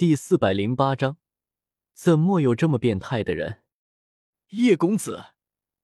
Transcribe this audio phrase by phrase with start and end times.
[0.00, 1.18] 第四百零八章，
[1.92, 3.62] 怎么有这么变态的人？
[4.48, 5.34] 叶公子，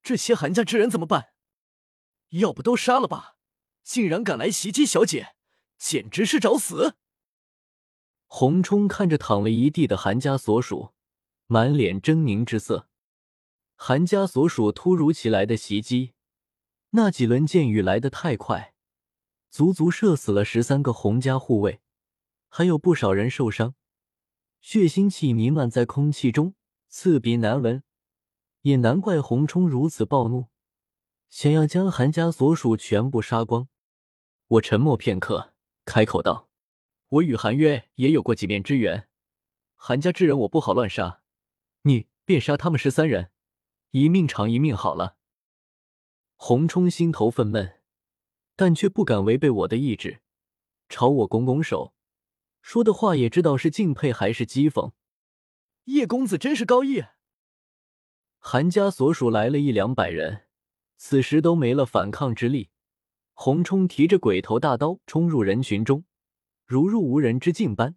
[0.02, 1.34] 这些韩家之人怎么办？
[2.30, 3.37] 要不都杀了吧！
[3.82, 5.34] 竟然敢来袭击小姐，
[5.76, 6.96] 简直是找死！
[8.24, 10.95] 洪冲看着躺了一地的韩家所属，
[11.46, 12.89] 满脸狰狞之色。
[13.75, 16.14] 韩家所属突如其来的袭击，
[16.93, 18.73] 那几轮箭雨来得太快，
[19.51, 21.83] 足足射死了十三个洪家护卫，
[22.48, 23.75] 还有不少人受伤，
[24.69, 26.56] 血腥气弥漫在空气中，
[26.88, 27.84] 刺鼻难闻。
[28.62, 30.48] 也难怪洪冲如此暴怒，
[31.29, 33.69] 想要将韩家所属全部杀光。
[34.48, 36.48] 我沉默片刻，开口道
[37.10, 39.09] ：“我与韩约也有过几面之缘，
[39.77, 41.23] 韩家之人我不好乱杀，
[41.83, 43.30] 你便杀他们十三人，
[43.93, 45.16] 一命偿一命好了。”
[46.35, 47.74] 洪冲心头愤懑，
[48.57, 50.23] 但却不敢违背我的意志，
[50.88, 51.95] 朝我拱拱手，
[52.66, 54.91] 说的话也知道是敬佩还是讥讽。
[55.84, 57.05] 叶公子真是高义。
[58.40, 60.46] 韩家所属来了一两百人，
[60.96, 62.71] 此时都没了反抗之力。
[63.35, 66.05] 洪冲提着鬼头大刀冲入人群中，
[66.65, 67.94] 如入无人之境般，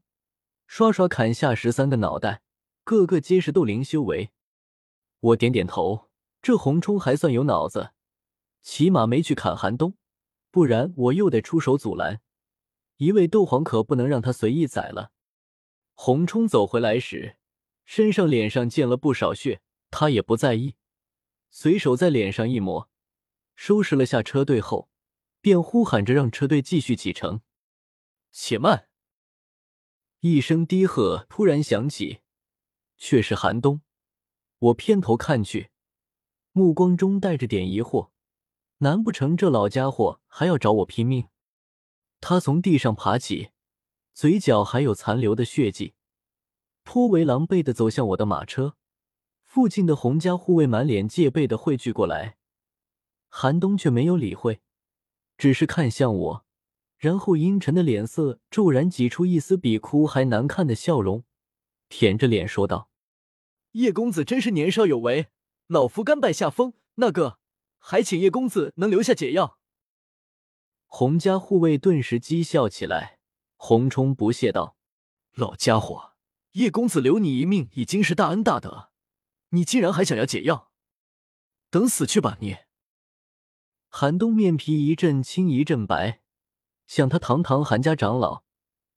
[0.68, 2.44] 刷刷砍下十三个脑袋，
[2.84, 4.30] 个个皆是斗灵修为。
[5.20, 6.12] 我点点头，
[6.44, 7.94] 这洪冲还算有脑子，
[8.62, 9.98] 起码没去砍韩东，
[10.52, 12.22] 不然我又得出手阻拦。
[13.00, 15.12] 一位斗皇可不能让他随意宰了。
[15.94, 17.38] 洪冲走回来时，
[17.86, 19.62] 身上脸上溅了不少血。
[19.92, 20.76] 他也不在意，
[21.50, 22.90] 随手在脸上一抹，
[23.56, 24.88] 收拾了下车队后，
[25.42, 27.42] 便呼喊着让车队继续启程。
[28.32, 28.88] 且慢！
[30.20, 32.20] 一声低喝突然响起，
[32.98, 33.82] 却是寒冬。
[34.60, 35.72] 我偏头看去，
[36.52, 38.12] 目光中带着点疑惑：
[38.80, 41.30] 难不成这老家伙还要找我拼命？
[42.22, 43.50] 他从地上爬起，
[44.14, 45.94] 嘴角还有残留的血迹，
[46.84, 48.76] 颇为狼狈的走向我的马车。
[49.44, 52.38] 附近的洪家护卫满脸戒备的汇聚过来，
[53.30, 54.62] 韩冬却没有理会，
[55.38, 56.46] 只是看向我，
[56.98, 61.24] 然后阴沉的脸色骤然挤出一丝比哭还难看的笑容，
[61.88, 62.92] 舔着脸说道
[63.74, 65.28] ：“叶公子真是年少有为，
[65.68, 66.74] 老夫甘拜下风。
[66.96, 67.40] 那个，
[67.80, 69.58] 还请叶公子能留下解药。”
[70.90, 73.20] 洪家护卫顿时讥笑起来。
[73.56, 74.76] 洪冲不屑道
[75.36, 76.14] ：“老家伙，
[76.54, 78.90] 叶公子留你一命已经是大恩大德。”
[79.52, 80.72] 你竟然还想要解药？
[81.70, 82.58] 等死去吧你！
[83.88, 86.22] 韩冬面皮一阵青一阵白，
[86.86, 88.44] 想他堂堂韩家长老，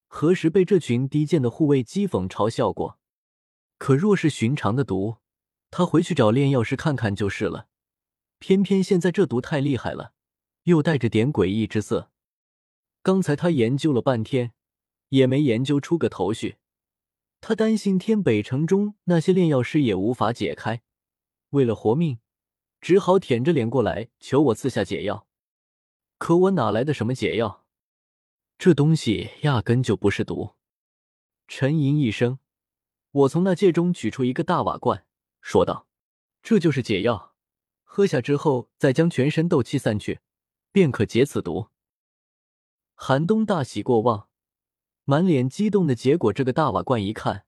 [0.07, 2.99] 何时被这群低贱的护卫讥讽嘲笑过？
[3.79, 5.17] 可若是寻常的毒，
[5.71, 7.69] 他回去找炼药师看看就是了。
[8.39, 10.13] 偏偏现在这毒太厉害了，
[10.65, 12.11] 又带着点诡异之色。
[13.03, 14.53] 刚才他研究了半天，
[15.09, 16.57] 也没研究出个头绪。
[17.41, 20.83] 他担心天北城中那些炼药师也无法解开，
[21.51, 22.21] 为了活命，
[22.81, 25.27] 只好舔着脸过来求我赐下解药。
[26.19, 27.67] 可我哪来的什么解药？
[28.57, 30.53] 这东西压根就不是毒。
[31.49, 32.39] 沉吟一声，
[33.11, 35.05] 我从那戒中取出一个大瓦罐，
[35.41, 35.89] 说道
[36.41, 37.35] ：“这就是解药，
[37.83, 40.21] 喝下之后，再将全身斗气散去，
[40.73, 41.69] 便可解此毒。”
[42.97, 44.29] 寒冬大喜过望。
[45.05, 47.45] 满脸激动的结果，这个大瓦罐一看，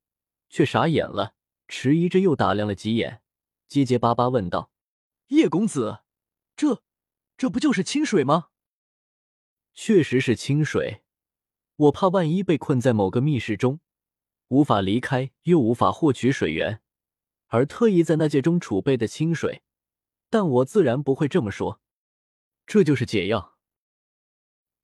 [0.48, 1.34] 却傻眼了，
[1.68, 3.22] 迟疑着又打量了几眼，
[3.68, 4.72] 结结巴巴问道
[5.30, 6.00] ：“叶公子，
[6.56, 6.82] 这
[7.36, 8.48] 这不就是清水吗？”
[9.72, 11.04] 确实是清水，
[11.76, 13.78] 我怕万一被困在某个密室中，
[14.48, 16.82] 无法离开，又无法获取水源，
[17.46, 19.62] 而特意在那界中储备的清水，
[20.28, 21.80] 但我自然不会这么说。
[22.66, 23.56] 这就是解药。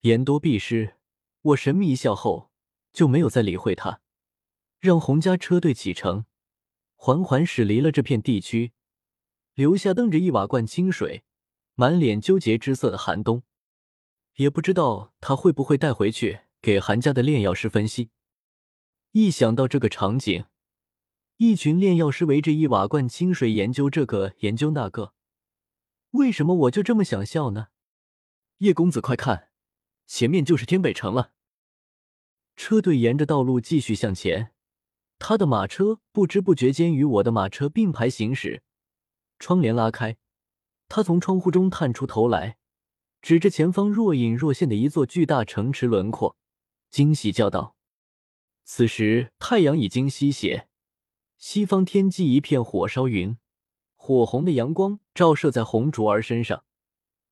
[0.01, 0.97] 言多必失，
[1.43, 2.51] 我神秘一笑后。
[2.93, 4.01] 就没有再理会他，
[4.81, 6.25] 让洪家车队启程，
[6.97, 8.73] 缓缓驶离了这片地区，
[9.55, 11.23] 留下瞪着一瓦罐清水、
[11.77, 13.45] 满脸纠结之色的寒冬。
[14.35, 18.11] 也不知道他会不会带回去给韩家的炼药师分析。
[19.13, 20.47] 一想到这个场景，
[21.37, 25.15] 一群炼药师围着一瓦罐清水研究这个研究那个，
[26.13, 27.69] 为什么我就这么想笑呢？
[28.59, 29.51] 叶公子，快看，
[30.07, 31.33] 前面就是天北城了。
[32.57, 34.53] 车队沿着道路继续向前，
[35.19, 38.63] 他的马车不知不觉间与我的马车并排行驶。
[39.39, 40.19] 窗帘拉开，
[40.89, 42.59] 他从窗户中探出头来，
[43.23, 46.37] 指着前方若隐若现的一座巨大城池轮廓，
[46.91, 47.77] 惊喜叫道
[48.65, 50.69] ：“此时太阳已经西斜，
[51.39, 53.39] 西方天际一片火烧云，
[54.03, 56.65] 火红的阳光照射在红竹儿身上，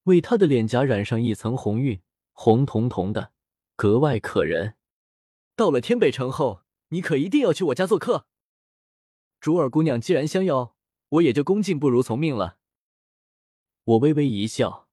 [0.03, 3.33] 为她的脸颊染上一层红晕，红彤彤的，
[3.75, 4.75] 格外可人。”
[5.57, 6.61] 到了天北城后，
[6.91, 8.27] 你可一定要去我家做客。
[9.41, 10.77] 竹儿姑娘既然相邀，
[11.09, 12.59] 我也就恭敬不如从命了。
[13.85, 14.89] 我微微一笑。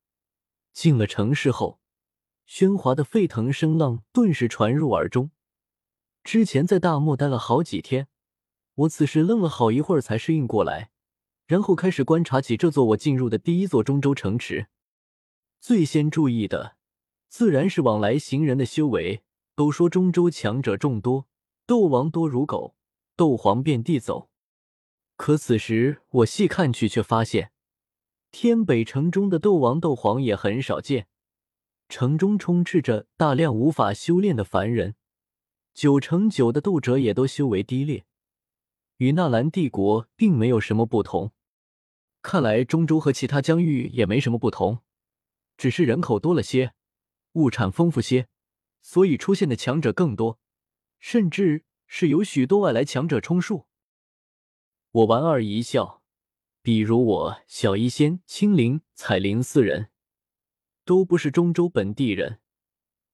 [0.72, 1.82] 进了城市后，
[2.48, 5.32] 喧哗的沸腾声浪顿时传入耳中。
[6.24, 8.08] 之前在大漠待了好几天，
[8.76, 10.92] 我此时愣了好一会儿才适应过来，
[11.48, 14.68] 然后开始观察起这座我进入的第一座中州城池。
[15.60, 16.78] 最先注意的，
[17.28, 19.22] 自然是往来行人的修为。
[19.58, 21.28] 都说中州强者众多，
[21.66, 22.76] 斗王多如狗，
[23.16, 24.30] 斗皇遍地走。
[25.16, 27.54] 可此时我细看去，却发现
[28.34, 31.08] 天北城中的斗王、斗皇也很少见，
[31.88, 34.96] 城中充斥着大量无法修炼的凡人，
[35.74, 38.04] 九成九的斗者也都修为低劣，
[38.98, 41.32] 与纳兰帝国并没有什么不同。
[42.26, 44.80] 看来中州和其他疆域也没什么不同，
[45.58, 46.74] 只是人口多了些，
[47.34, 48.28] 物产丰富些。
[48.82, 50.40] 所以出现的强者更多，
[50.98, 53.68] 甚至是有许多外来强者充数。
[54.92, 56.02] 我莞尔一笑，
[56.64, 59.92] 比如我小医仙、青灵、彩灵四人，
[60.84, 62.40] 都不是中州本地人。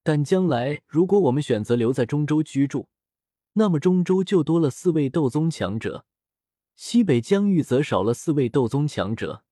[0.03, 2.87] 但将来如果我们选择留在中州居住，
[3.53, 6.05] 那么中州就多了四位斗宗强者，
[6.75, 9.43] 西北疆域则少了四位斗宗强者。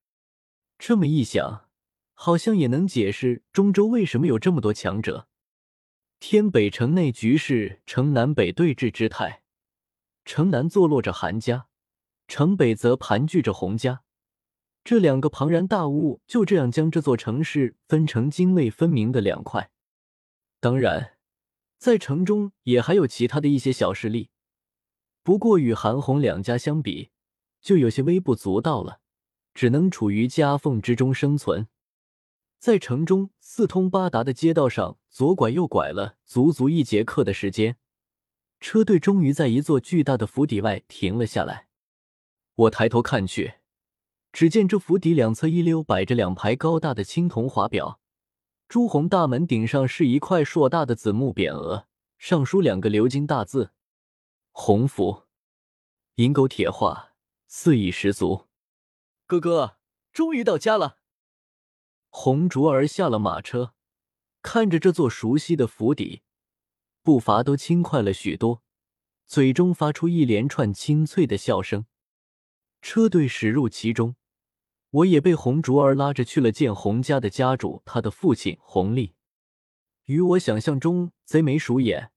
[0.78, 1.70] 这么一想，
[2.14, 5.28] 好像也能解释中州为什么有这么多强者。
[6.20, 9.44] 天北城内局势呈南北对峙之态，
[10.26, 11.68] 城南坐落着韩家，
[12.28, 14.04] 城北则盘踞着洪家，
[14.84, 19.72] 这两个庞然大物就这样将这座城市分成泾渭分明的两块。
[20.60, 21.18] 当然，
[21.78, 24.30] 在城中也还有其他的一些小势力，
[25.24, 27.10] 不过与韩红两家相比，
[27.62, 29.00] 就有些微不足道了，
[29.54, 31.68] 只能处于夹缝之中生存。
[32.58, 37.78] 在城中四通八达的街道上左拐右拐了足足一节课的时间，
[38.60, 41.68] 车队终于在一座巨大的府邸外停了下来。
[42.56, 43.54] 我抬头看去，
[44.34, 48.02] 只见这府邸两侧一溜摆着两排高大的青铜华表，
[48.68, 51.88] 朱红大门顶上是一块硕大的紫木匾额，
[52.18, 53.72] 上书两个鎏金大字
[54.62, 55.24] “洪福”，
[56.16, 57.14] 银钩铁画，
[57.48, 58.50] 肆意十足。
[59.26, 59.78] 哥哥，
[60.12, 60.98] 终于到家了。
[62.10, 63.74] 红竹儿下了马车，
[64.42, 66.24] 看着这座熟悉的府邸，
[67.02, 68.62] 步伐都轻快了许多，
[69.26, 71.86] 嘴中发出一连串清脆的笑声。
[72.82, 74.18] 车队驶入其中，
[74.90, 79.16] 我也被红竹儿拉着去了见洪家的家主，他的父亲洪立。
[80.04, 82.12] 与我想象中贼眉鼠眼、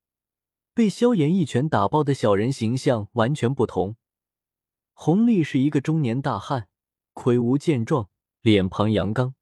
[0.74, 3.96] 被萧炎一拳打爆的小人形象完全不同。
[4.94, 6.68] 洪立是一个中年大汉，
[7.12, 8.08] 魁梧健壮，
[8.40, 9.34] 脸庞阳刚。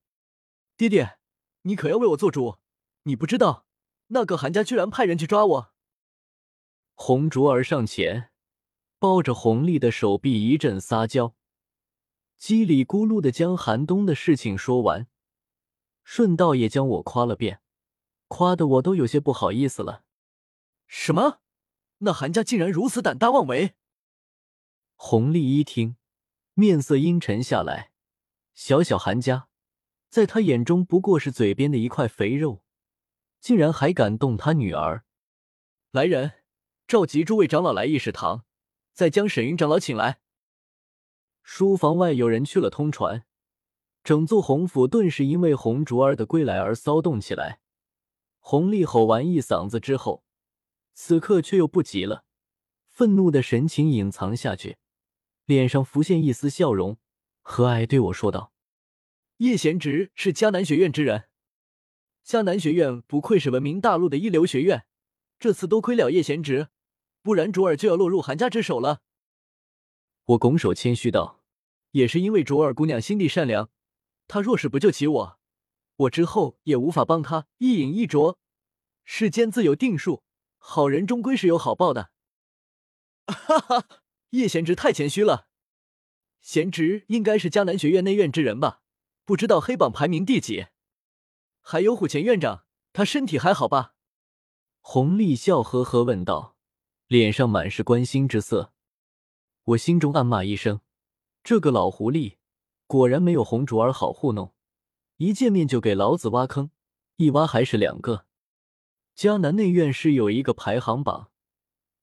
[0.77, 1.19] 爹爹，
[1.62, 2.59] 你可要为我做主！
[3.05, 3.67] 你不知道，
[4.09, 5.73] 那个韩家居然派人去抓我。
[6.94, 8.31] 红竹儿上前，
[8.99, 11.37] 抱着红丽的手臂一阵撒娇，
[12.41, 15.06] 叽里咕噜的将韩冬的事情说完，
[16.03, 17.61] 顺道也将我夸了遍，
[18.27, 20.03] 夸的我都有些不好意思了。
[20.93, 21.39] 什么？
[21.99, 23.77] 那韩家竟然如此胆大妄为？
[24.97, 25.97] 红丽一听，
[26.55, 27.93] 面色阴沉下来。
[28.55, 29.49] 小小韩家。
[30.09, 32.65] 在他眼中不过是嘴边的一块肥肉，
[33.39, 35.05] 竟然还敢动他女儿！
[35.93, 36.43] 来人，
[36.89, 38.45] 召集诸位长老来议事堂，
[38.93, 40.21] 再将沈云长老请来。
[41.44, 43.25] 书房外有人去了通传，
[44.03, 47.61] 整座洪府顿时因为红竹儿的归来而骚动起来。
[48.41, 50.25] 洪丽吼完一嗓子之后，
[51.03, 52.27] 此刻却又不急了，
[52.87, 54.77] 愤怒的神情隐藏下去，
[55.47, 56.99] 脸上浮现一丝笑容，
[57.41, 58.53] 和蔼对我说道。
[59.39, 61.31] 叶贤侄是迦南学院之人，
[62.23, 64.85] 迦南学院不愧是闻名大陆的一流学院，
[65.39, 66.69] 这次多亏了叶贤侄，
[67.23, 69.01] 不然卓尔就要落入韩家之手了。
[70.27, 71.43] 我拱手谦虚道
[71.93, 73.71] ：“也是因为卓尔姑娘心地善良，
[74.29, 75.39] 她若是不救起我，
[75.97, 78.39] 我之后也无法帮她一饮一啄。
[79.03, 80.23] 世间自有定数，
[80.62, 82.12] 好人终归是有好报的。
[83.26, 83.88] ”哈哈，
[84.31, 85.48] 叶贤侄太谦虚了，
[86.40, 88.82] 贤侄应该是迦南学院内院之人吧？
[89.24, 90.69] 不知道黑榜排名第几？
[91.60, 93.94] 还有虎钳院长，他身体还好吧？
[94.81, 96.56] 洪丽笑呵呵问道，
[97.06, 98.72] 脸上满是关心之色。
[99.64, 100.81] 我心中暗骂一声：
[101.43, 102.36] 这个老狐狸
[102.86, 104.55] 果然没有红竹儿好糊弄，
[105.17, 106.70] 一见面就给老子挖坑，
[107.17, 108.26] 一挖还是两个。
[109.20, 111.31] 迦南内院是有一个排行榜，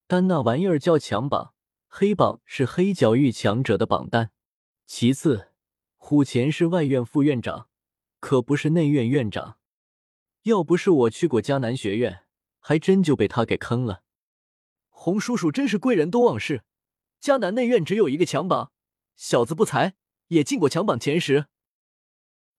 [0.06, 1.52] 但那玩意儿叫强榜，
[1.88, 4.30] 黑榜是黑角域强者的榜单，
[4.86, 5.48] 其次。
[5.96, 7.68] 虎钳是外院副院长，
[8.20, 9.58] 可不是内院院长。
[10.44, 12.20] 要不是我去过迦南学院，
[12.60, 14.04] 还真就被他给坑了。
[14.88, 16.62] 洪叔叔真是贵人多忘事，
[17.20, 18.70] 迦南内院只有一个强榜，
[19.16, 19.96] 小子不才
[20.28, 21.46] 也进过强榜前十。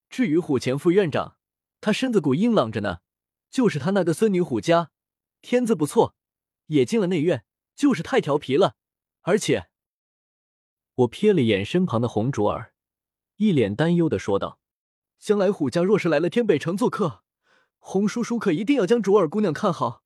[0.09, 1.37] 至于虎钳副院长，
[1.79, 2.99] 他身子骨硬朗着呢，
[3.49, 4.91] 就是他那个孙女虎家，
[5.41, 6.15] 天资不错，
[6.67, 8.75] 也进了内院，就是太调皮了。
[9.21, 9.69] 而且，
[10.95, 12.73] 我瞥了眼身旁的红竹儿，
[13.37, 14.59] 一脸担忧的说道
[15.19, 17.23] ：“将来虎家若是来了天北城做客，
[17.77, 20.03] 洪叔叔可一定要将卓儿姑娘看好，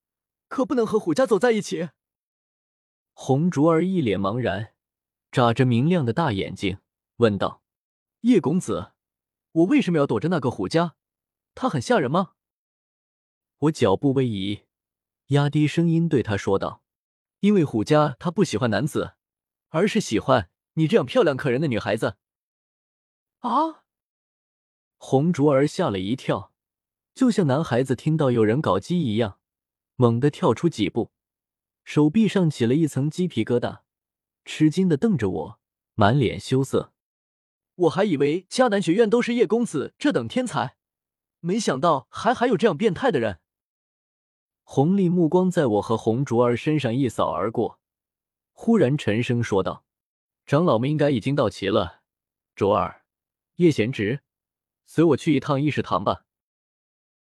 [0.48, 1.90] 可不能和虎家走在一起。”
[3.14, 4.74] 红竹儿一脸茫然，
[5.32, 6.80] 眨着明亮的大眼睛，
[7.18, 7.62] 问道
[8.22, 8.92] ：“叶公子。”
[9.54, 10.96] 我为什么要躲着那个虎家？
[11.54, 12.32] 他很吓人吗？
[13.64, 14.64] 我脚步微移，
[15.28, 16.84] 压低声音对他说道
[17.40, 19.14] ：“因为虎家他不喜欢男子，
[19.70, 22.18] 而是喜欢你这样漂亮可人的女孩子。”
[23.40, 23.84] 啊！
[24.98, 26.52] 红竹儿吓了一跳，
[27.14, 29.40] 就像男孩子听到有人搞基一样，
[29.96, 31.12] 猛地跳出几步，
[31.86, 33.82] 手臂上起了一层鸡皮疙瘩，
[34.44, 35.60] 吃惊的瞪着我，
[35.96, 36.92] 满脸羞涩。
[37.76, 40.76] 我还以为迦南学院都是叶公子这等天才，
[41.40, 43.40] 没想到还还有这样变态的人。
[44.64, 47.80] 红丽目光在我和红竹儿身上一扫而过，
[48.52, 49.86] 忽然沉声说道
[50.46, 52.02] ：“长老们应该已经到齐了，
[52.56, 53.04] 竹儿、
[53.58, 54.22] 叶贤侄，
[54.86, 56.26] 随我去一趟议事堂吧。”